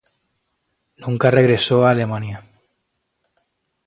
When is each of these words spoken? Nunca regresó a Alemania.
Nunca 0.97 1.29
regresó 1.29 1.85
a 1.85 1.91
Alemania. 1.91 2.41